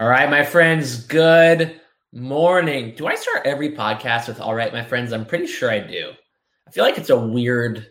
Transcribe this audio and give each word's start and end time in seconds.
All 0.00 0.08
right, 0.08 0.30
my 0.30 0.44
friends, 0.44 1.04
good 1.06 1.80
morning. 2.12 2.94
Do 2.94 3.08
I 3.08 3.16
start 3.16 3.44
every 3.44 3.72
podcast 3.72 4.28
with 4.28 4.40
all 4.40 4.54
right, 4.54 4.72
my 4.72 4.84
friends? 4.84 5.12
I'm 5.12 5.26
pretty 5.26 5.48
sure 5.48 5.72
I 5.72 5.80
do. 5.80 6.12
I 6.68 6.70
feel 6.70 6.84
like 6.84 6.98
it's 6.98 7.10
a 7.10 7.18
weird, 7.18 7.84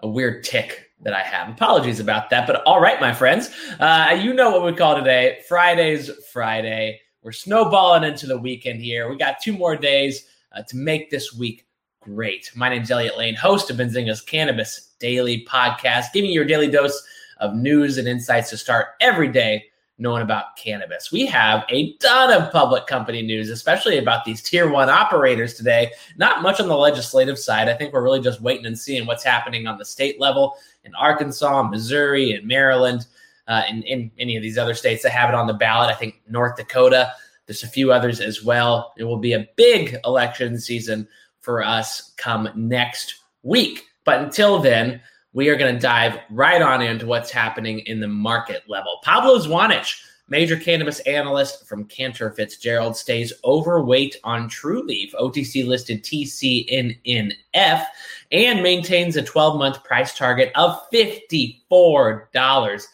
a 0.00 0.08
weird 0.08 0.42
tick 0.42 0.90
that 1.02 1.14
I 1.14 1.20
have. 1.20 1.48
Apologies 1.48 2.00
about 2.00 2.30
that, 2.30 2.48
but 2.48 2.64
all 2.64 2.80
right, 2.80 3.00
my 3.00 3.14
friends. 3.14 3.50
Uh, 3.78 4.18
you 4.20 4.34
know 4.34 4.50
what 4.50 4.64
we 4.64 4.72
call 4.72 4.96
today. 4.96 5.38
Friday's 5.48 6.10
Friday. 6.32 7.00
We're 7.22 7.30
snowballing 7.30 8.02
into 8.02 8.26
the 8.26 8.38
weekend 8.38 8.80
here. 8.80 9.08
We 9.08 9.16
got 9.16 9.40
two 9.40 9.52
more 9.52 9.76
days 9.76 10.26
uh, 10.50 10.64
to 10.64 10.76
make 10.76 11.12
this 11.12 11.32
week 11.32 11.64
great. 12.00 12.50
My 12.56 12.68
name's 12.68 12.90
Elliot 12.90 13.16
Lane, 13.16 13.36
host 13.36 13.70
of 13.70 13.76
Benzinga's 13.76 14.20
Cannabis 14.20 14.94
Daily 14.98 15.46
Podcast, 15.48 16.06
giving 16.12 16.30
you 16.30 16.34
your 16.34 16.44
daily 16.44 16.68
dose 16.68 17.00
of 17.38 17.54
news 17.54 17.98
and 17.98 18.08
insights 18.08 18.50
to 18.50 18.56
start 18.56 18.88
every 19.00 19.28
day 19.28 19.66
knowing 19.98 20.22
about 20.22 20.56
cannabis. 20.56 21.10
We 21.10 21.24
have 21.26 21.64
a 21.70 21.94
ton 21.94 22.30
of 22.32 22.52
public 22.52 22.86
company 22.86 23.22
news, 23.22 23.48
especially 23.48 23.98
about 23.98 24.24
these 24.24 24.42
tier 24.42 24.68
one 24.68 24.90
operators 24.90 25.54
today. 25.54 25.92
Not 26.16 26.42
much 26.42 26.60
on 26.60 26.68
the 26.68 26.76
legislative 26.76 27.38
side. 27.38 27.68
I 27.68 27.74
think 27.74 27.92
we're 27.92 28.02
really 28.02 28.20
just 28.20 28.42
waiting 28.42 28.66
and 28.66 28.78
seeing 28.78 29.06
what's 29.06 29.24
happening 29.24 29.66
on 29.66 29.78
the 29.78 29.84
state 29.84 30.20
level 30.20 30.56
in 30.84 30.94
Arkansas, 30.94 31.62
Missouri, 31.62 32.32
and 32.32 32.46
Maryland, 32.46 33.06
uh, 33.48 33.62
and 33.68 33.84
in 33.84 34.10
any 34.18 34.36
of 34.36 34.42
these 34.42 34.58
other 34.58 34.74
states 34.74 35.02
that 35.02 35.12
have 35.12 35.30
it 35.30 35.34
on 35.34 35.46
the 35.46 35.54
ballot. 35.54 35.90
I 35.90 35.94
think 35.94 36.20
North 36.28 36.56
Dakota. 36.56 37.12
There's 37.46 37.62
a 37.62 37.68
few 37.68 37.92
others 37.92 38.20
as 38.20 38.42
well. 38.42 38.92
It 38.98 39.04
will 39.04 39.18
be 39.18 39.32
a 39.32 39.46
big 39.56 39.96
election 40.04 40.58
season 40.58 41.06
for 41.40 41.62
us 41.62 42.12
come 42.16 42.48
next 42.56 43.14
week. 43.44 43.84
But 44.04 44.20
until 44.20 44.58
then, 44.58 45.00
we 45.32 45.48
are 45.48 45.56
going 45.56 45.74
to 45.74 45.80
dive 45.80 46.18
right 46.30 46.62
on 46.62 46.82
into 46.82 47.06
what's 47.06 47.30
happening 47.30 47.80
in 47.80 48.00
the 48.00 48.08
market 48.08 48.62
level. 48.68 48.98
Pablo 49.02 49.38
Zuanic, 49.38 50.00
major 50.28 50.56
cannabis 50.56 51.00
analyst 51.00 51.66
from 51.66 51.84
Cantor 51.84 52.30
Fitzgerald, 52.32 52.96
stays 52.96 53.32
overweight 53.44 54.16
on 54.24 54.48
Trulieve, 54.48 55.12
OTC 55.14 55.66
listed 55.66 56.02
TCNNF, 56.02 57.86
and 58.32 58.62
maintains 58.62 59.16
a 59.16 59.22
12 59.22 59.58
month 59.58 59.84
price 59.84 60.16
target 60.16 60.52
of 60.54 60.80
$54 60.92 62.86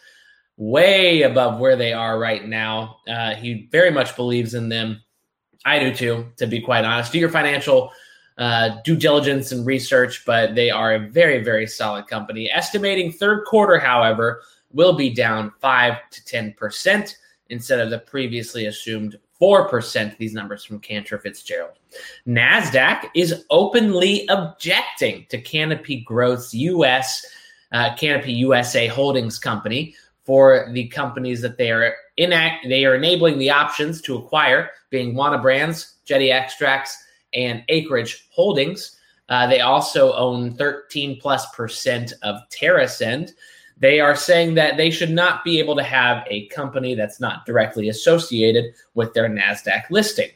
way 0.57 1.23
above 1.23 1.59
where 1.59 1.77
they 1.77 1.93
are 1.93 2.19
right 2.19 2.47
now. 2.47 2.99
Uh, 3.09 3.35
he 3.35 3.69
very 3.73 3.91
much 3.91 4.15
believes 4.17 4.55
in 4.55 4.69
them. 4.69 5.03
I 5.65 5.79
do 5.79 5.95
too, 5.95 6.27
to 6.37 6.47
be 6.47 6.61
quite 6.61 6.85
honest. 6.85 7.13
Do 7.13 7.19
your 7.19 7.29
financial 7.29 7.93
uh, 8.39 8.77
due 8.85 8.97
diligence 8.97 9.53
and 9.53 9.67
research, 9.67 10.25
but 10.25 10.55
they 10.55 10.71
are 10.71 10.95
a 10.95 11.09
very, 11.11 11.43
very 11.43 11.67
solid 11.67 12.07
company. 12.07 12.51
Estimating 12.51 13.13
third 13.13 13.45
quarter, 13.45 13.79
however, 13.79 14.43
will 14.73 14.95
be 14.95 15.11
down 15.11 15.53
5 15.61 15.95
to 16.11 16.21
10% 16.23 17.15
instead 17.51 17.81
of 17.81 17.91
the 17.91 17.99
previously 17.99 18.67
assumed 18.67 19.19
4%, 19.41 20.17
these 20.19 20.35
numbers 20.35 20.65
from 20.65 20.79
Cantor 20.79 21.19
Fitzgerald. 21.19 21.73
NASDAQ 22.29 23.09
is 23.15 23.45
openly 23.51 24.25
objecting 24.29 25.27
to 25.31 25.41
Canopy 25.41 26.03
Growth's 26.03 26.55
U.S. 26.55 27.27
Uh, 27.73 27.95
Canopy 27.97 28.33
USA 28.35 28.87
Holdings 28.87 29.41
Company 29.41 29.97
for 30.25 30.69
the 30.73 30.87
companies 30.89 31.41
that 31.41 31.59
they 31.59 31.73
are 31.73 31.95
inact 32.19 32.69
they 32.69 32.85
are 32.85 32.95
enabling 32.95 33.39
the 33.39 33.51
options 33.51 34.01
to 34.03 34.17
acquire, 34.17 34.71
being 34.91 35.15
Wana 35.15 35.43
Brands, 35.43 35.97
Jetty 36.05 36.31
Extracts, 36.31 37.05
and 37.35 37.63
Acreage 37.69 38.29
Holdings. 38.31 38.99
Uh, 39.29 39.47
they 39.47 39.61
also 39.61 40.13
own 40.15 40.53
13 40.53 41.19
plus 41.21 41.47
percent 41.55 42.13
of 42.23 42.41
TerrAscend. 42.51 43.33
They 43.79 43.99
are 43.99 44.15
saying 44.15 44.55
that 44.55 44.77
they 44.77 44.91
should 44.91 45.11
not 45.11 45.43
be 45.43 45.59
able 45.59 45.75
to 45.77 45.83
have 45.83 46.25
a 46.29 46.47
company 46.49 46.95
that's 46.95 47.21
not 47.21 47.47
directly 47.47 47.89
associated 47.89 48.75
with 48.95 49.15
their 49.15 49.29
NASDAQ 49.29 49.91
listing. 49.91 50.31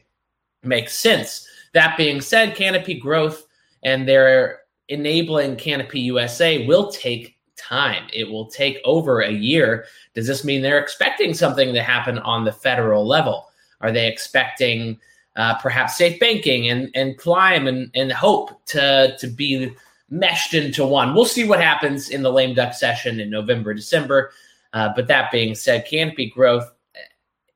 Makes 0.63 0.99
sense. 0.99 1.47
That 1.75 1.97
being 1.97 2.21
said, 2.21 2.57
Canopy 2.57 2.95
Growth 2.95 3.47
and 3.83 4.09
their 4.09 4.61
enabling 4.89 5.57
Canopy 5.57 6.01
USA 6.01 6.67
will 6.67 6.91
take 6.91 7.37
time. 7.57 8.09
It 8.13 8.29
will 8.29 8.47
take 8.47 8.79
over 8.85 9.21
a 9.21 9.31
year. 9.31 9.87
Does 10.15 10.27
this 10.27 10.45
mean 10.45 10.63
they're 10.63 10.79
expecting 10.79 11.35
something 11.35 11.73
to 11.73 11.83
happen 11.83 12.19
on 12.21 12.45
the 12.45 12.53
federal 12.53 13.07
level? 13.07 13.49
Are 13.81 13.93
they 13.93 14.09
expecting 14.09 14.99
uh, 15.37 15.55
perhaps 15.59 15.97
safe 15.97 16.19
banking 16.19 16.69
and 16.69 16.91
and 16.95 17.17
climb 17.19 17.67
and, 17.67 17.91
and 17.95 18.11
hope 18.11 18.65
to 18.67 19.17
to 19.19 19.27
be 19.27 19.73
meshed 20.09 20.55
into 20.55 20.87
one. 20.87 21.15
We'll 21.15 21.25
see 21.25 21.45
what 21.45 21.61
happens 21.61 22.11
in 22.11 22.23
the 22.23 22.33
lame 22.33 22.55
duck 22.55 22.75
session 22.75 23.21
in 23.21 23.31
November, 23.31 23.75
December. 23.75 24.31
Uh, 24.73 24.93
but 24.95 25.09
that 25.09 25.31
being 25.31 25.55
said, 25.55 25.87
Canopy 25.87 26.31
Growth, 26.31 26.71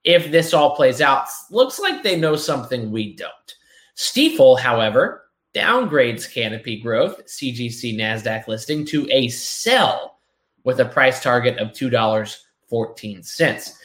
if 0.05 0.31
this 0.31 0.55
all 0.55 0.75
plays 0.75 1.01
out, 1.01 1.27
looks 1.51 1.79
like 1.79 2.03
they 2.03 2.19
know 2.19 2.37
something 2.37 2.91
we 2.91 3.15
don't. 3.15 3.31
Stifel, 3.97 4.59
however, 4.59 5.27
downgrades 5.55 6.33
Canopy 6.33 6.81
Growth 6.81 7.27
CGC 7.27 7.97
Nasdaq 7.97 8.49
listing 8.49 8.85
to 8.87 9.09
a 9.11 9.29
sell 9.29 10.19
with 10.65 10.81
a 10.81 10.85
price 10.85 11.23
target 11.23 11.59
of 11.59 11.73
two 11.73 11.91
dollars 11.91 12.47
fourteen 12.69 13.23
cents. 13.23 13.80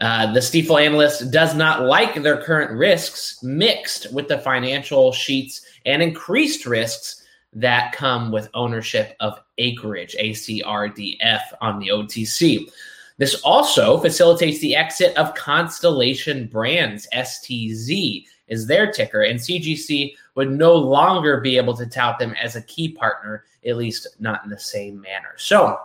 Uh, 0.00 0.32
the 0.32 0.40
Stifel 0.40 0.84
analyst 0.84 1.30
does 1.30 1.54
not 1.54 1.82
like 1.82 2.14
their 2.22 2.42
current 2.42 2.70
risks 2.70 3.42
mixed 3.42 4.12
with 4.12 4.26
the 4.26 4.38
financial 4.38 5.12
sheets 5.12 5.64
and 5.84 6.02
increased 6.02 6.64
risks 6.64 7.22
that 7.52 7.92
come 7.92 8.32
with 8.32 8.48
ownership 8.54 9.14
of 9.20 9.38
acreage, 9.58 10.16
ACRDF, 10.18 11.40
on 11.60 11.78
the 11.78 11.88
OTC. 11.88 12.70
This 13.18 13.34
also 13.42 13.98
facilitates 13.98 14.60
the 14.60 14.74
exit 14.74 15.16
of 15.16 15.34
Constellation 15.34 16.46
Brands, 16.46 17.06
STZ 17.14 18.24
is 18.48 18.66
their 18.66 18.90
ticker, 18.90 19.22
and 19.22 19.38
CGC 19.38 20.14
would 20.34 20.50
no 20.50 20.74
longer 20.74 21.40
be 21.40 21.56
able 21.56 21.76
to 21.76 21.86
tout 21.86 22.18
them 22.18 22.34
as 22.42 22.56
a 22.56 22.62
key 22.62 22.88
partner, 22.88 23.44
at 23.66 23.76
least 23.76 24.08
not 24.18 24.42
in 24.44 24.50
the 24.50 24.58
same 24.58 25.00
manner. 25.00 25.34
So, 25.36 25.78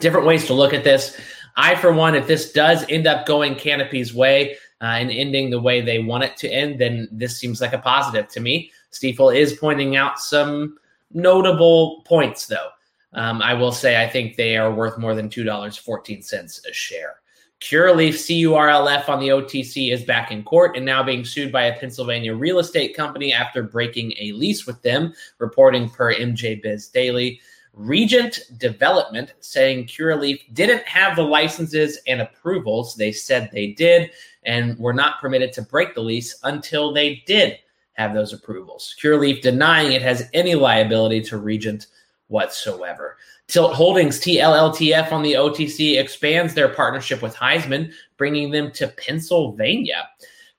different 0.00 0.26
ways 0.26 0.46
to 0.46 0.54
look 0.54 0.74
at 0.74 0.84
this. 0.84 1.18
I, 1.56 1.74
for 1.74 1.92
one, 1.92 2.14
if 2.14 2.26
this 2.26 2.52
does 2.52 2.84
end 2.88 3.06
up 3.06 3.26
going 3.26 3.54
Canopy's 3.54 4.14
way 4.14 4.56
uh, 4.80 4.84
and 4.84 5.10
ending 5.10 5.50
the 5.50 5.60
way 5.60 5.80
they 5.80 6.00
want 6.00 6.24
it 6.24 6.36
to 6.38 6.48
end, 6.48 6.78
then 6.78 7.08
this 7.10 7.36
seems 7.36 7.60
like 7.60 7.72
a 7.72 7.78
positive 7.78 8.28
to 8.28 8.40
me. 8.40 8.70
Stifel 8.92 9.34
is 9.34 9.54
pointing 9.54 9.96
out 9.96 10.18
some 10.18 10.76
notable 11.12 12.02
points, 12.06 12.46
though. 12.46 12.68
Um, 13.14 13.40
I 13.40 13.54
will 13.54 13.72
say 13.72 14.02
I 14.02 14.08
think 14.08 14.36
they 14.36 14.56
are 14.56 14.72
worth 14.72 14.98
more 14.98 15.14
than 15.14 15.30
$2.14 15.30 16.68
a 16.68 16.72
share. 16.72 17.16
Curaleaf 17.60 18.14
CURLF 18.14 19.08
on 19.08 19.18
the 19.18 19.28
OTC 19.28 19.90
is 19.90 20.04
back 20.04 20.30
in 20.30 20.44
court 20.44 20.76
and 20.76 20.84
now 20.84 21.02
being 21.02 21.24
sued 21.24 21.50
by 21.50 21.64
a 21.64 21.78
Pennsylvania 21.78 22.34
real 22.34 22.58
estate 22.58 22.94
company 22.94 23.32
after 23.32 23.62
breaking 23.62 24.12
a 24.18 24.32
lease 24.32 24.66
with 24.66 24.80
them, 24.82 25.14
reporting 25.38 25.88
per 25.88 26.14
MJ 26.14 26.60
Biz 26.62 26.88
Daily. 26.88 27.40
Regent 27.76 28.40
Development 28.56 29.34
saying 29.40 29.84
Curaleaf 29.86 30.40
didn't 30.54 30.86
have 30.86 31.14
the 31.14 31.22
licenses 31.22 31.98
and 32.06 32.22
approvals 32.22 32.96
they 32.96 33.12
said 33.12 33.50
they 33.52 33.68
did 33.68 34.10
and 34.44 34.78
were 34.78 34.94
not 34.94 35.20
permitted 35.20 35.52
to 35.52 35.62
break 35.62 35.94
the 35.94 36.00
lease 36.00 36.38
until 36.44 36.92
they 36.92 37.22
did 37.26 37.58
have 37.92 38.14
those 38.14 38.32
approvals. 38.32 38.96
Curaleaf 39.00 39.42
denying 39.42 39.92
it 39.92 40.00
has 40.00 40.28
any 40.32 40.54
liability 40.54 41.20
to 41.22 41.36
Regent 41.36 41.88
whatsoever. 42.28 43.18
Tilt 43.46 43.74
Holdings 43.74 44.20
TLLTF 44.20 45.12
on 45.12 45.22
the 45.22 45.34
OTC 45.34 46.00
expands 46.00 46.54
their 46.54 46.70
partnership 46.70 47.20
with 47.22 47.36
Highsman, 47.36 47.92
bringing 48.16 48.50
them 48.50 48.72
to 48.72 48.88
Pennsylvania. 48.88 50.08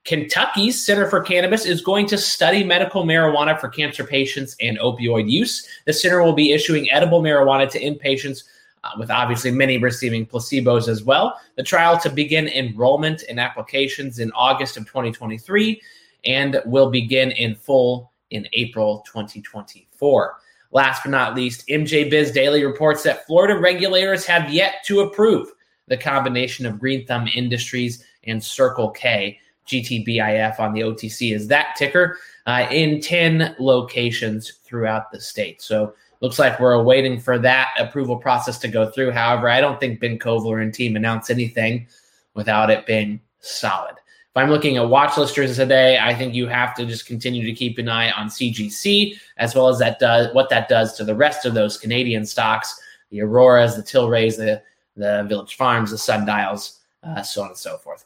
Kentucky's 0.08 0.82
Center 0.82 1.06
for 1.06 1.20
Cannabis 1.20 1.66
is 1.66 1.82
going 1.82 2.06
to 2.08 2.18
study 2.18 2.64
medical 2.64 3.04
marijuana 3.04 3.60
for 3.60 3.68
cancer 3.68 4.06
patients 4.06 4.56
and 4.62 4.80
opioid 4.80 5.30
use. 5.30 5.68
The 5.84 5.92
center 5.92 6.24
will 6.24 6.32
be 6.32 6.54
issuing 6.54 6.90
edible 6.90 7.22
marijuana 7.22 7.70
to 7.72 7.80
inpatients, 7.80 8.46
uh, 8.86 8.92
with 8.98 9.12
obviously 9.12 9.52
many 9.52 9.78
receiving 9.78 10.26
placebos 10.26 10.88
as 10.88 11.04
well. 11.04 11.38
The 11.58 11.64
trial 11.64 12.00
to 12.00 12.10
begin 12.10 12.48
enrollment 12.48 13.26
and 13.28 13.38
applications 13.38 14.20
in 14.20 14.32
August 14.32 14.78
of 14.78 14.86
2023 14.86 15.82
and 16.24 16.62
will 16.66 16.90
begin 16.90 17.32
in 17.32 17.54
full 17.54 18.14
in 18.30 18.48
April 18.54 19.04
2024. 19.08 20.36
Last 20.72 21.02
but 21.04 21.12
not 21.12 21.36
least, 21.36 21.68
MJ 21.68 22.10
Biz 22.10 22.32
Daily 22.32 22.64
reports 22.64 23.04
that 23.04 23.28
Florida 23.28 23.60
regulators 23.60 24.26
have 24.26 24.54
yet 24.54 24.76
to 24.86 25.02
approve 25.02 25.50
the 25.88 25.98
combination 25.98 26.66
of 26.66 26.80
Green 26.80 27.06
Thumb 27.06 27.28
Industries 27.36 28.06
and 28.24 28.42
Circle 28.42 28.92
K 28.92 29.38
GTBIF 29.68 30.60
on 30.60 30.74
the 30.74 30.82
OTC 30.82 31.34
is 31.36 31.48
that 31.48 31.76
ticker 31.76 32.18
uh, 32.46 32.68
in 32.72 33.02
10 33.02 33.56
locations 33.60 34.54
throughout 34.64 35.12
the 35.12 35.20
state. 35.20 35.62
So 35.62 35.94
looks 36.22 36.40
like 36.40 36.60
we're 36.60 36.82
waiting 36.82 37.20
for 37.20 37.38
that 37.40 37.70
approval 37.78 38.18
process 38.18 38.58
to 38.60 38.68
go 38.68 38.90
through. 38.90 39.12
However, 39.12 39.50
I 39.50 39.62
don't 39.62 39.80
think 39.80 40.00
Ben 40.00 40.18
Kovler 40.18 40.62
and 40.62 40.74
team 40.74 40.96
announce 40.96 41.30
anything 41.30 41.88
without 42.34 42.70
it 42.70 42.86
being 42.86 43.20
solid. 43.40 43.94
If 43.94 44.44
I'm 44.44 44.50
looking 44.50 44.78
at 44.78 44.88
watch 44.88 45.18
listers 45.18 45.56
today, 45.56 45.98
I 46.00 46.14
think 46.14 46.34
you 46.34 46.48
have 46.48 46.76
to 46.76 46.86
just 46.86 47.08
continue 47.08 47.44
to 47.44 47.54
keep 47.54 47.78
an 47.80 47.90
eye 47.90 48.12
on 48.12 48.28
CGC 48.28 49.16
as 49.38 49.56
well 49.56 49.68
as 49.68 49.80
that 49.80 50.00
does 50.00 50.34
what 50.34 50.50
that 50.50 50.70
does 50.70 50.96
to 50.98 51.04
the 51.04 51.16
rest 51.16 51.46
of 51.46 51.54
those 51.54 51.78
Canadian 51.78 52.26
stocks, 52.26 52.80
the 53.10 53.22
Auroras, 53.22 53.76
the 53.76 53.84
Tilrays, 53.84 54.38
the 54.38 54.62
the 54.96 55.26
Village 55.30 55.56
Farms, 55.56 55.92
the 55.92 55.98
Sundials, 55.98 56.80
uh, 57.04 57.22
so 57.22 57.44
on 57.44 57.50
and 57.50 57.58
so 57.58 57.78
forth. 57.78 58.06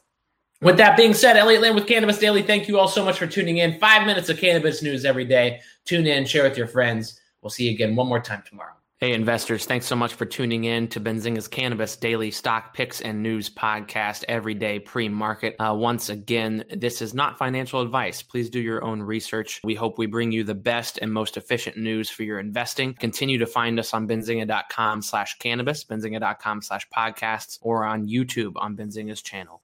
With 0.62 0.76
that 0.76 0.96
being 0.96 1.12
said, 1.12 1.36
Elliot 1.36 1.60
Land 1.60 1.74
with 1.74 1.88
Cannabis 1.88 2.18
Daily, 2.18 2.40
thank 2.40 2.68
you 2.68 2.78
all 2.78 2.86
so 2.86 3.04
much 3.04 3.18
for 3.18 3.26
tuning 3.26 3.56
in. 3.56 3.80
Five 3.80 4.06
minutes 4.06 4.28
of 4.28 4.38
cannabis 4.38 4.80
news 4.80 5.04
every 5.04 5.24
day. 5.24 5.60
Tune 5.84 6.06
in, 6.06 6.24
share 6.24 6.44
with 6.44 6.56
your 6.56 6.68
friends. 6.68 7.20
We'll 7.42 7.50
see 7.50 7.64
you 7.64 7.72
again 7.72 7.96
one 7.96 8.06
more 8.06 8.20
time 8.20 8.44
tomorrow. 8.48 8.74
Hey, 8.98 9.14
investors, 9.14 9.64
thanks 9.64 9.86
so 9.86 9.96
much 9.96 10.14
for 10.14 10.24
tuning 10.24 10.62
in 10.62 10.86
to 10.90 11.00
Benzinga's 11.00 11.48
Cannabis 11.48 11.96
Daily 11.96 12.30
Stock 12.30 12.72
Picks 12.74 13.00
and 13.00 13.20
News 13.20 13.50
Podcast 13.50 14.22
every 14.28 14.54
day 14.54 14.78
pre 14.78 15.08
market. 15.08 15.56
Uh, 15.58 15.74
once 15.74 16.10
again, 16.10 16.64
this 16.70 17.02
is 17.02 17.12
not 17.12 17.38
financial 17.38 17.80
advice. 17.80 18.22
Please 18.22 18.48
do 18.48 18.60
your 18.60 18.84
own 18.84 19.02
research. 19.02 19.60
We 19.64 19.74
hope 19.74 19.98
we 19.98 20.06
bring 20.06 20.30
you 20.30 20.44
the 20.44 20.54
best 20.54 21.00
and 21.02 21.12
most 21.12 21.36
efficient 21.36 21.76
news 21.76 22.08
for 22.08 22.22
your 22.22 22.38
investing. 22.38 22.94
Continue 22.94 23.38
to 23.38 23.46
find 23.46 23.80
us 23.80 23.92
on 23.92 24.06
benzinga.com 24.06 25.02
slash 25.02 25.36
cannabis, 25.38 25.82
benzinga.com 25.82 26.62
slash 26.62 26.86
podcasts, 26.96 27.58
or 27.62 27.84
on 27.84 28.06
YouTube 28.06 28.52
on 28.54 28.76
Benzinga's 28.76 29.22
channel. 29.22 29.60